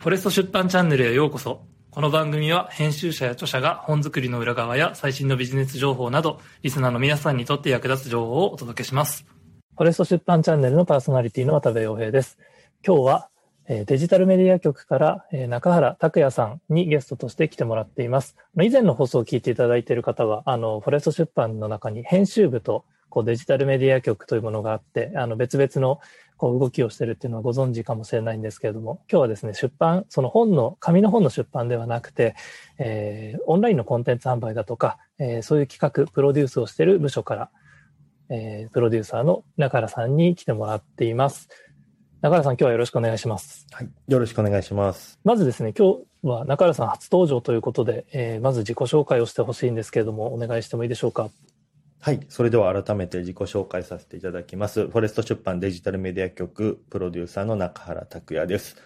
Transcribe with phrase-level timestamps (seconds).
[0.00, 1.60] フォレスト出版チャンネルへようこそ。
[1.90, 9.26] この番組は編集者や著者が本作りの裏側や最新のビジネス情報など、リスナーの皆さんにとって役立つ情報をお届けします。
[9.76, 12.38] フォレスト出版チャンネルのパーソナリティの渡部洋平です。
[12.82, 13.28] 今日は
[13.68, 18.38] えデジタルメディア局からえ中原拓也さんにゲストとして来てもらっています。
[18.58, 26.00] 以前の放送を聞いていただいている方は、あの、フォレスト出版の中に編集部とこうデジタルメディア局というものがあって、あの別々の
[26.38, 32.34] こう動きをしているっていうのはご存知かもしれないんですけれども、今日はですね、出版、その本の、紙の本の出版ではなくて、
[32.78, 37.50] えーオンラインのコンテンツ販売だとか、えーそういう企画、プロデュースをしている部署から、
[38.30, 41.48] えープロデューサーの中原さんに来てもらっています。
[42.22, 43.66] 中原さん、今日はよろしくお願いします。
[43.72, 43.88] はい。
[44.08, 45.18] よろしくお願いします。
[45.24, 51.28] まずですね、今日は中原さん初登場ということで、えーまず自己紹介をしてほしいんですけれども、お願いしてもいいでしょうか？
[52.02, 52.20] はい。
[52.30, 54.86] それでは改めて自己紹介させていただきます。
[54.88, 58.76] フォレスト出版デジタルメディア局プロデューサーの中原拓也です。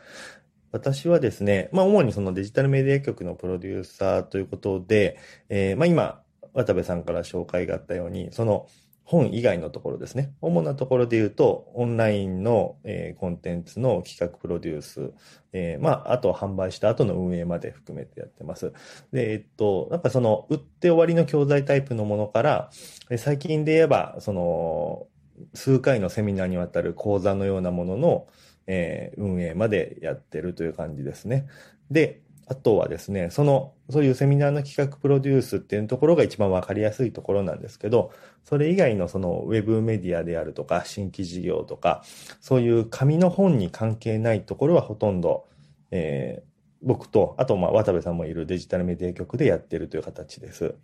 [0.73, 5.17] 私はですね、まあ主にそのデジタルメディア局のプロデューサーということで、
[5.49, 6.23] えーまあ今、
[6.55, 8.67] 渡部さんから紹介があったように、その
[9.05, 10.33] 本以外のところですね。
[10.41, 15.13] 主なところで言うと、オンラインの、えーコンテンツの企画プロデュース、
[15.53, 18.73] えーまあ、あと販売した後の運営まで含めてやってます。
[19.13, 22.71] で、えっと、なんかその、売って終わりの教材タイプのものから、
[23.19, 25.07] 最近で言えば、その、
[25.53, 28.27] 数回のセミナーにわたる講座のようなものの、
[28.67, 31.47] えー運営までやってるという感じですね。
[31.91, 38.13] で、あとはですね、その、そういうセミナーの企画プロデュースっていうところが一番わかりやすいところなんですけど、
[38.45, 42.03] それ以外のそのウェブメディアであるとか、新規事業とか、
[42.41, 45.47] そういう紙の本に関係ないところはほとんど、
[45.91, 46.55] えー
[46.87, 50.75] 僕と、あと、まあ、渡部さんもいるデジタルメディア局でやってるという形です。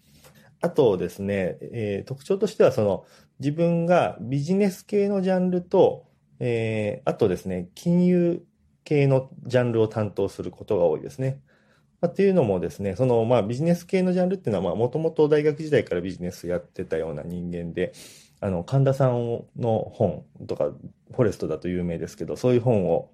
[0.62, 3.04] あとですね、えー特徴としては、その、
[3.38, 6.06] 自分がビジネス系のジャンルと、
[6.38, 8.42] えーあとですね、金融
[8.84, 11.42] 系のジャンルを担当することが多いですね。
[12.00, 17.92] まあ、っていうのもですね、その、まあ、ビジネス系のジャンルっていうのは、まあ、もともと大学時代からビジネスやってたような人間で、
[18.40, 20.70] あの、神田さんの本とか、
[21.12, 23.10] フォレストだと有名ですけど、そういう本を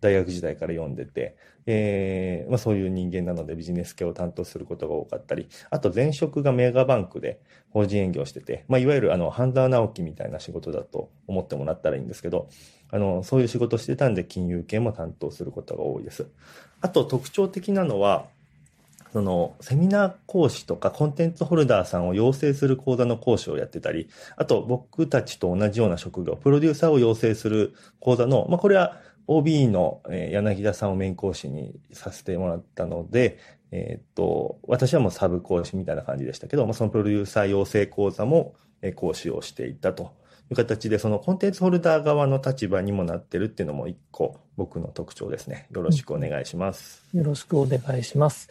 [0.00, 7.40] 大学時代から読んでて、えーまあ、そういう人間なのでビジネス系を担当することが多かったり、あと前職がメガバンクで
[7.70, 12.48] 法人営業してて、まあ、いわゆるあの、半沢直樹みたいな仕事だと思ってもらったらいいんですけど、
[12.90, 16.26] あの、そういう仕事してたんで金融系も担当することが多いです。
[16.80, 18.26] あと特徴的なのは、
[19.12, 33.38] その、セミナー講師とかコンテンツホルダーさんを養成する講座の講師をやってたり、あと僕たちと同じような職業、プロデューサーを養成する講座の、まあ、これは OB のえ柳田さんを面講師にさせてもらったので、
[33.70, 40.12] えーっと、私はもうサブ講師みたいな感じでしたけど、まあ、そのプロデューサー養成講座もえ講師をしていたと
[40.50, 45.68] いう形で、そのコンテンツホルダー側の立場にもなってるっていうのも一個僕の特徴ですね。
[45.70, 47.04] よろしくお願いします。
[47.14, 48.48] よろしくお願いします。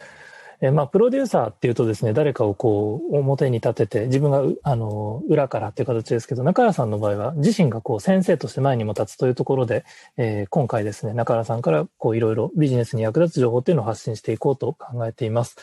[0.62, 9.84] えまあ、プロデューサーっていうとですね、誰かをこう、表に立てて、自分が、あの、裏からっていう形ですけど、中原さんの場合は、自身がこう、先生として前にも立つというところで、
[10.18, 15.56] えー今回ですね、中原さんから、こう、いろいろビジネスに役立つ情報っていうのを発信していこうと考えています。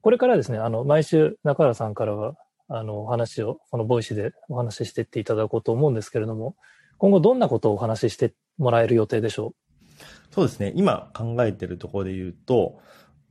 [0.00, 2.36] これからですね、あの、毎週、中原さんからは、
[2.68, 6.56] あの、お話を、このボイシでお話ししていっていただこうと思うんですけれども、
[6.96, 10.34] 今後どんなことをお話ししてもらえる予定でしょう？
[10.34, 10.72] そうですね。
[10.74, 12.78] 今考えてるところで言うと、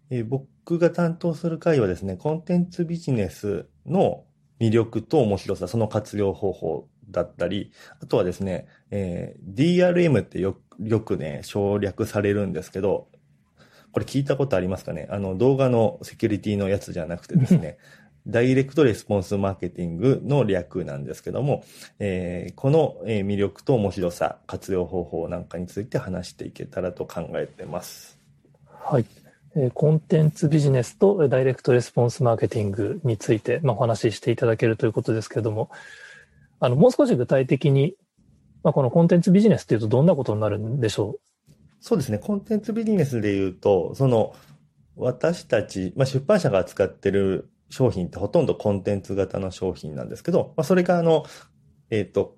[0.09, 4.23] えー僕が担当する会はですね、コンテンツビジネスの
[4.59, 7.71] 魅力と面白さ、その活用方法だったり、
[8.01, 9.53] あとはですね、えー
[9.93, 13.07] DRM ってよよくね、省略されるんですけど、
[13.91, 15.07] これ聞いたことありますかね？
[15.11, 17.77] あの動画のセキュリティのやつじゃなくてですね、
[18.27, 21.63] ダイレクトレスポンスマーケティングの略なんですけども、
[21.99, 28.19] えーこのえー魅力と面白さ、活用方法なんかについて話していけたらと考えてます。
[28.67, 29.05] うはい。
[29.73, 35.69] コンテンツビジネスとダイレクトレスポンスマーケティングについて、ま、お話ししていただけるということですけれども、
[36.59, 37.95] あの、もう少し具体的に、
[38.63, 41.19] まあ、このコンテンツビジネスっていうとどんなことになるんでしょう？
[41.79, 42.17] そうですね。
[42.17, 44.35] コンテンツビジネスで言うと、その、
[44.97, 51.25] 私たち、まあ、出版社が扱ってる商品ってほとんどコンテンツ型の商品なんですけど、まあ、それがあの、
[51.91, 52.35] えっ、と、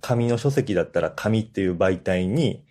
[0.00, 2.64] 紙の書籍だったら紙っていう媒体に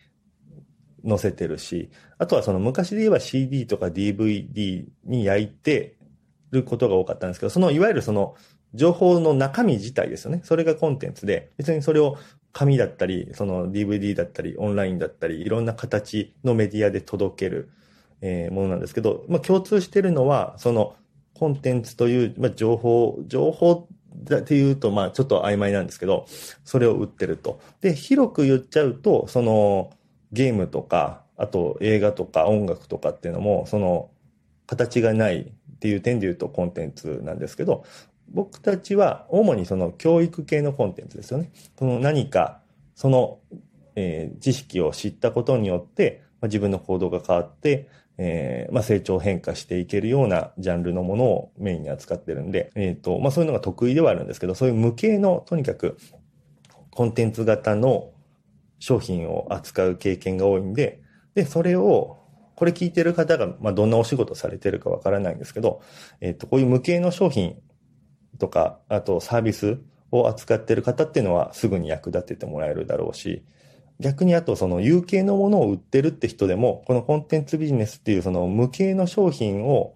[1.08, 5.96] 載せてるし、あとはその昔で言えば CD とか DVD に焼いて
[6.52, 8.36] ることが多かったんですけど、そのいわゆるその
[8.74, 10.42] 情報の中身自体ですよね。
[10.44, 12.18] それがコンテンツで、別にそれを
[12.54, 17.70] 紙だったり、その DVD だったり、オンラインだったり、いろんな形のメディアで届ける、
[18.22, 20.96] えものなんですけど、まあ、共通してるのは、その
[21.34, 23.88] コンテンツという、まあ、情報、情報
[24.24, 26.26] だっていうと、まあ、ちょっと曖昧なんですけど、
[26.66, 27.60] それを売ってると。
[27.82, 29.92] で、広く言っちゃうと、その、
[30.32, 34.10] ゲームとか、あと映画とか音楽とかっていうのも、その
[34.68, 37.86] 形がないっていう点で言うとコンテンツなんですけど、
[38.32, 41.52] 僕たちは主にその教育系のコンテンツですよね。
[41.78, 42.60] その何か、
[42.96, 43.40] その、
[43.96, 47.88] えー、知識を知ったことによって、まあ、自分の行動が変わって、
[48.18, 55.98] えー、まあ、成長変化していけるようなジャンルのものをメインに扱ってるんで、えっ、ー、と、まあ、そういうのが得意ではあるんですけど、そういう無形の、とにかく、
[56.92, 58.12] コンテンツ型の
[58.80, 61.02] 商品を扱う経験が多いんで、
[61.36, 62.18] で、それを、
[62.56, 65.82] これ聞いてる方が、まあ、どんなお仕事されてるかわからないんですけど、
[66.20, 67.62] えっ、ー、と、こういう無形の商品
[68.38, 69.80] とか、あとサービス
[70.12, 73.44] を扱ってる方っていうのはすぐに役立ててもらえるだろうし、
[74.00, 79.96] 逆にあとその有形のものを売ってるって人でも、このコンテンツビジネスっていうその無形の商品を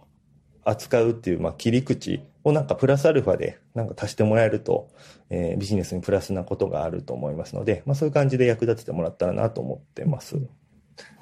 [0.64, 4.90] 扱うっていう、まあ、切り口をなんかプラスアルファでなんか足してもらえると、
[5.30, 10.38] えー、ビジネスにプラスなことがあると思いますので、まあ、そういう感じで役立ててもらったらなと思ってます。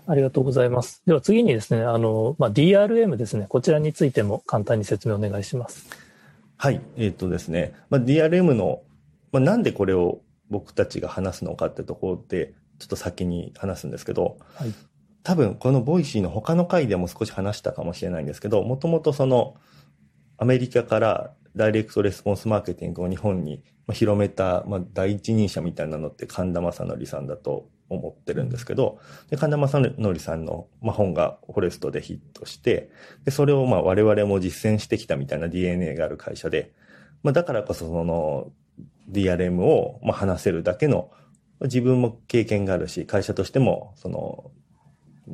[0.08, 1.04] ありがとうございます。
[1.06, 5.88] では次にですね、あの、まあ、DRM ですね、こちらについても簡単に説明お願いします。
[6.58, 6.82] はい。
[6.98, 8.82] えっ、ー、とですね、まあ、DRM の、
[9.32, 14.74] まあ、なんでこれを僕たちが話すのかってところで、ちょっと先に話すんですけど、はい、
[15.24, 19.56] 多分この Voicy の他の回でも少し話したかもしれないんですけど、もともとその
[20.42, 28.98] アメリカから Direct Response Marketing を日本に広めた、まあ、第一人者みたいなのって神田昌典さんだと思ってるんですけど、
[29.30, 32.90] で神田正則さんの、まあ、本がフォレストでヒットして、
[33.24, 36.72] でそれをまあ我々も実践してきたみたいな DNA がある会社で、
[37.22, 38.52] まあ、だからこそその
[39.12, 41.12] DRM をまあ話せるだけの
[41.62, 44.50] 自分も経験があるし、会社としても、その、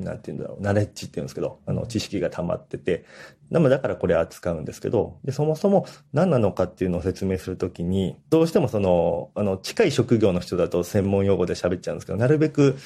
[0.03, 3.05] なんていうんだろう、ナレッジっていうんですけど、あの、知識が溜まってて、
[3.51, 12.77] だからこれ扱うんですけど、で、そもそも何なのかっていうのを説明するときに、どうしてもその、あの、近い職業の人だと専門用語で喋っちゃうんですけど、なるべく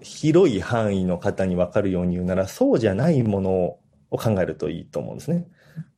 [0.00, 3.50] 広い範囲の方にわかるように言うなら、そうじゃないもの
[4.10, 5.46] を考えるといいと思うんですね。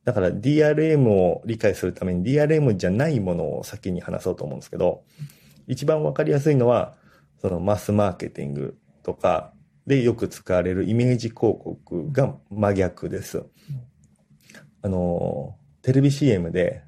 [0.03, 5.03] だから DRM を理解するために DRM じゃないものを先に話そうと思うんですけど、
[5.67, 6.95] 一番わかりやすいのは、
[7.41, 9.53] そのマスマーケティングとか
[9.87, 13.43] でよく使われるイメージ広告が真逆です。
[14.81, 16.83] あの、テレビ CM で、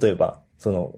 [0.00, 0.94] 例えば、その、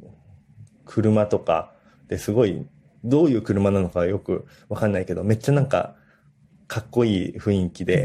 [0.84, 1.72] 車とか
[2.08, 2.66] ですごい、
[3.04, 5.96] どういう車なのかよくわかんないけど、めっちゃなんか、
[6.66, 8.04] かっこいい雰囲気で、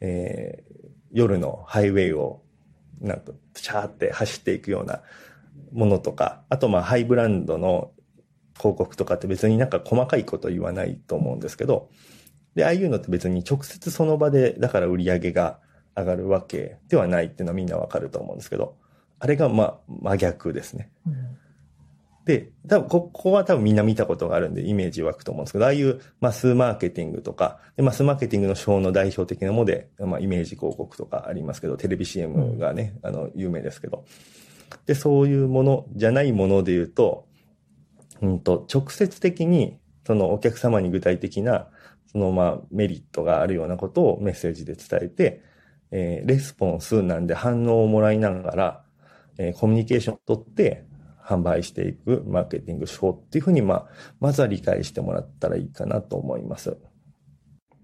[0.00, 2.42] うん、えー、夜のハイウェイを、
[3.00, 5.02] なんと、シャーって走っていくような
[5.72, 7.92] ものとか、あとまあハイブランドの
[8.56, 11.90] 広告とかって別になんか細かいこと言わないと思うんですけど、
[12.56, 15.60] で、ああいうのって別に直接その場で、だから売り上げが
[15.94, 18.76] 上がるわけではないっていうのはみんなわかると思うんですけど、
[19.18, 20.90] あれがまあ真逆ですね。
[21.06, 21.14] うん、
[22.24, 34.06] で、多分ここは多分みんな見たことがあるんでイメージ湧くと思うんですけど、ああいうマスマーケティングとか、でマスマーケティングの手法の代表的なもので、まあイメージ広告とかありますけど、テレビ CM がね、うん、あの、有名ですけど。
[34.86, 37.26] で、そういうものじゃないもので言うと、
[38.22, 41.68] うんと、直接的に、そのお客様に具体的な、
[42.16, 45.42] そのまあメリットがあるようなことをメッセージで伝えて、
[45.90, 48.84] えー、レスポンスなんで反応をもらいながら、
[49.36, 50.86] えー、コミュニケーションを取って
[51.22, 53.86] 販売していくマーケティング手法っていうふうに、まあ、
[54.18, 56.78] まずは理解してもらったらいいかなと思います。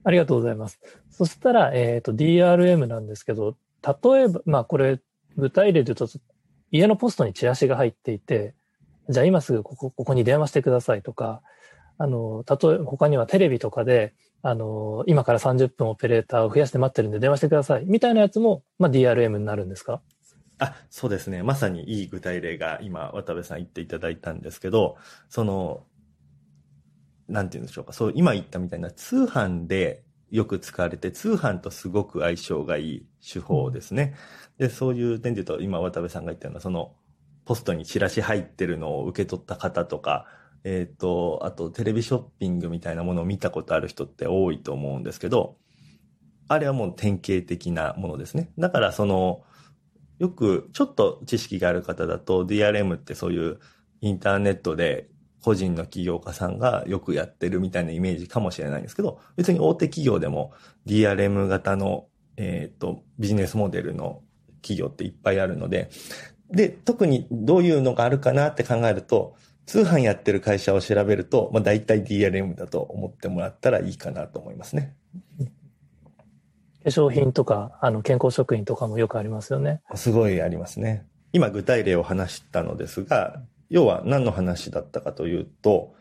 [0.02, 0.80] ありがとうございます。
[1.10, 4.98] そしたら、えっ、ー、と、DRM なんですけど、例えば、まあこれ、
[5.36, 6.08] 具体例で言うと、
[6.70, 8.54] 家のポストにチラシが入っていて、
[9.10, 11.42] じゃあ今すぐここ、ここに電話してくださいとか、
[11.98, 17.84] あの、例え他にはテレビとかで、あの、今から30分オペレーターを増やして待ってるんで電話してください。
[17.86, 20.02] みたいなやつも、まあ、DRM になるんですか？
[20.58, 21.42] あ、そうですね。
[21.42, 24.96] まさにいい具体例が今、渡部さん言っていただいたんですけど、
[25.28, 25.86] その、
[27.28, 27.92] なんて言うんでしょうか。
[27.92, 34.14] そう、今言ったみたいな通販でよく使われて、通販とすごく相性がいい手法ですね。
[34.58, 36.94] で、そういう点で言うと、今渡部さんが言ったような、その、
[37.44, 40.26] ポストにチラシ入ってるのを受け取った方とか、
[40.64, 45.56] えっ、ー、と、あとテレビショッピングみたいなものを見たことある人って多いと思うんですけど、
[46.48, 48.50] あれはもう典型的なものですね。
[48.58, 49.42] だからその、
[50.18, 53.58] よくちょっと知識がある方だと DRM ってそういう
[54.00, 55.08] インターネットで
[55.42, 60.52] 個人の起業家さんがよくやってるみたいなイメージかもしれないんですけど、別に大手企業でも
[60.86, 64.22] DRM 型の、えっ、ー、と、ビジネスモデルの
[64.62, 65.90] 企業っていっぱいあるので、
[66.50, 69.34] で、特にどういうのがあるかなって考えると、
[69.66, 74.94] 通販やってる会社を調べると、まあ大体 DRM だと思ってもらったらいいかなと思いますね。
[76.84, 79.80] 化粧品とか、あの、健康食品とかもよくありますよね。
[79.94, 81.06] すごいありますね。
[81.32, 83.40] 今具体例を話したのですが、
[83.70, 85.94] 要は何の話だったかというと、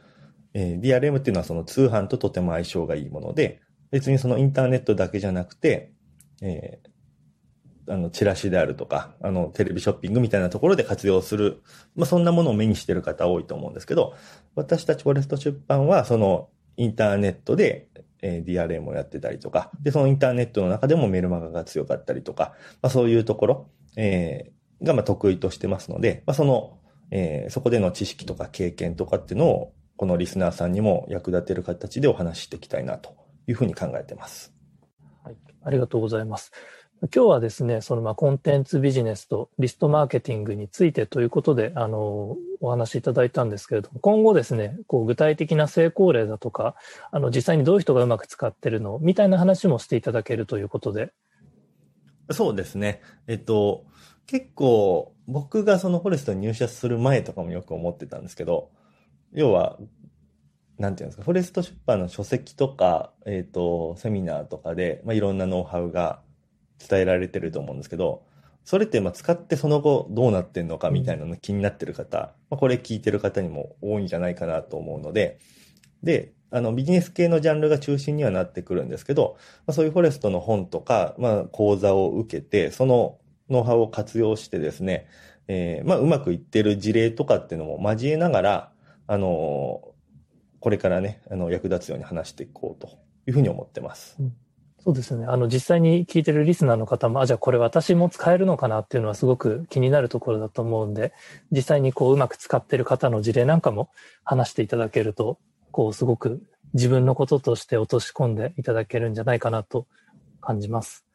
[0.54, 5.94] えー、DRM っていうのはその通販ととても相性がいいもので、別にそのインターネットだけじゃなくて、
[6.42, 6.91] えー、
[7.92, 11.62] あの、チラシであるとか、あの、テレビショッピングみたいなところで活用する、
[11.96, 14.16] まあ、そんなものを目にしてる方多いと思うんですけど、
[14.56, 17.90] 私たちフォレスト出版は、その、インターネットで、
[18.22, 26.80] えー、DRM をやってたりとか、で、そのインターネットの中でもメルマガが強かったりとか、まあ、そういうところ、えー、が、まあ、得意としてますので、まあ、その、
[27.12, 33.16] えー、そこでの知識とか経験とかっていうのを、このリスナーさんにも役立てる形でお話ししていきたいなと
[33.48, 34.54] いうふうに考えてます。
[35.24, 35.36] はい。
[35.64, 36.52] ありがとうございます。
[37.10, 46.76] 今日はですね、そのまあコンテンツビジネスとリストマーケティングについてということで、あの、お話しいただいたんですけれども、今後ですね、こう具体的な成功例だとか、
[47.12, 51.12] あの、実際にどういう人がうまく使ってるのみたいな話もしていただけるということで。
[52.30, 53.02] そうですね。
[53.26, 53.86] えっと、
[54.28, 58.70] 結構僕がそのフォレストに入社する前とかもよく思ってたんですけど、
[59.34, 59.80] 要は、
[60.78, 66.22] なんていうんですか、フォレスト出版の書籍とか、えっ、と、セミナーとかで、まあ、いろんなノウハウが
[66.88, 68.24] 伝えられてると思うんですけど、
[68.64, 75.40] それってまあ使ってその後どうなってんのかみたいなの気になってる方、まあ、これ聞いてる方にも多いんじゃないかなと思うので、
[76.04, 83.18] で、あのビジネス系のジャンルが中心にはなってくるんですけど、まあ、そういうフォレストの本とか、まあ、講座を受けて、その
[83.50, 85.08] ノウハウを活用してですね、
[85.48, 88.72] えー、まあ、うまくいってる事例とかっていうのも交えながら、
[89.08, 89.82] あの
[90.60, 92.90] これからね、あの、役立つように話していこうと
[93.26, 94.16] いうふうに思ってます。
[94.20, 94.36] うん
[94.84, 95.26] そうですね。
[95.28, 101.14] あの、実際に聞いてるリスナーの方も、あ、じゃあこれ私も使えるのかなっていうのはすごく気になるところだと思うんで、
[101.52, 103.90] 実際にこう、うまく使ってる方の事例なんかも
[104.24, 105.38] 話していただけると、
[105.70, 106.42] こう、すごく
[106.74, 109.86] 自分のこととして落とし込んでいただけるんじゃないかなと
[110.42, 111.06] 感じます。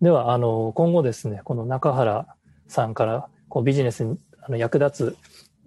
[0.00, 2.26] では、あの、今後ですね、この中原
[2.68, 5.16] さんから、こう、ビジネスにあの役立つ、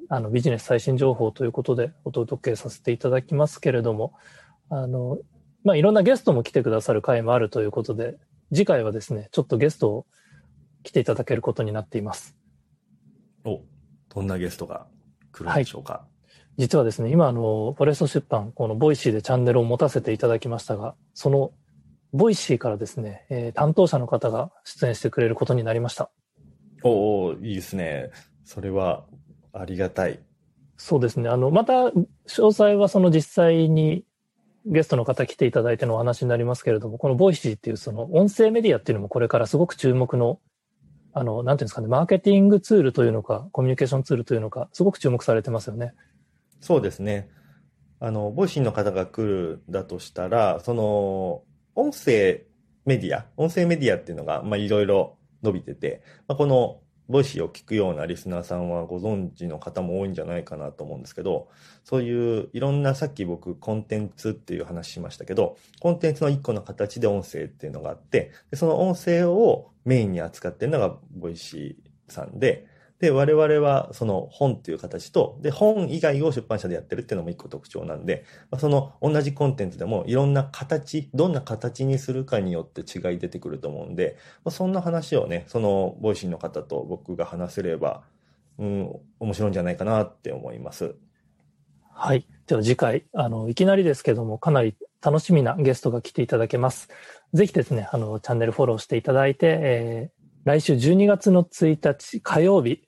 [0.09, 4.13] あの、ビジネス最新情報ということでお届けさせていただきますけれども、
[4.69, 5.19] あの、
[5.67, 8.17] まあ、いろんなゲストも来てくださる回もあるということで、
[8.53, 10.05] 次回はですね、ちょっとゲストを
[10.83, 12.37] 来ていただけることになっています。
[13.43, 13.59] お、
[14.07, 14.87] どんなゲストが
[15.33, 16.05] 来るんでしょうか、は
[16.57, 21.51] い、実はですね、今、あの、フォレスト出版、この Voicy でチャンネルを持たせていただきましたが、その、
[22.13, 26.09] Voicy からですね、えー、担当者の方が出演してくれることになりました。
[26.81, 28.11] おおいいですね。
[28.45, 29.03] それは
[29.51, 30.21] ありがたい。
[30.77, 31.27] そうですね。
[31.27, 31.93] あの、また、詳
[32.27, 34.05] 細はその実際に
[34.69, 40.39] ゲストの方来ていただいてのお話になりますけれども、この Voicy っていうその音声メディアっていうのもこれからすごく注目の、
[41.13, 45.93] あの、なんていうんですかね、マーケティングツールというのか、コミュニケーションツールというのか、すごく注目されてますよね。
[46.59, 47.29] そうですね。
[47.99, 51.43] あの、 Voicy の方が来るだとしたら、その、
[51.75, 52.43] 音声
[52.85, 61.47] メディア、音声メディアっていうのが、まあ、いろいろ伸びてて、まあ、この Voicy を聞くようなリスナーさんはご存知の方も多いんじゃないかなと思うんですけど、
[61.83, 72.67] そういういろんなさっき僕コンテンツっていう話しましたけど、コンテンツの一個の形で音声っていうのがあって、でその音声をメインに扱ってるのが Voicy さんで、
[72.99, 78.25] で、我々はその本っていう形と、で、本以外を出版社でやってるっていうのも一個特徴なんで、
[78.57, 88.03] その同じコンテンツでもいろんな形、どんな形にするかによって違い出てくると思うんでま、そんな話をね、その Voicy の方と僕が話せれば、
[88.57, 90.95] うん、面白いんじゃないかなって思います。
[91.93, 92.27] はい。
[92.45, 96.89] では次回、あの、いきなりですけども、かなり楽しみなゲストが来ていただけます。
[97.33, 102.86] ぜひですね、あの、チャンネルフォローしていただいて、えー、来週12月の1日火曜日、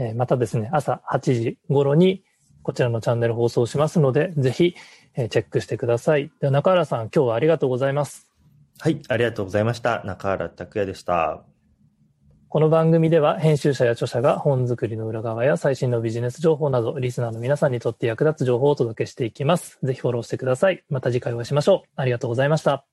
[0.00, 2.24] えまたですね、朝8時頃に
[2.62, 4.74] こちらのチャンネル放送しますので、ぜひ、
[5.14, 6.30] えチェックしてください。
[6.40, 8.30] では中原さん、今日はありがとうございます。
[8.78, 10.02] はい、ありがとうございました。
[10.04, 11.42] 中原拓也でした。
[12.48, 19.78] この番組では編集者や著者が本作りの裏側や最新のビジネス情報などリスナーの皆さんにとって役立つ情報をお届けしていきます。
[19.84, 20.82] ぜひフォローしてください。
[20.88, 21.88] また次回お会いしましょう。
[21.94, 22.89] ありがとうございました。